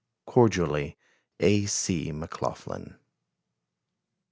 [0.25, 0.97] Cordially,
[1.39, 1.67] A.
[1.67, 2.11] C.
[2.11, 2.97] MCLAUGHLIN.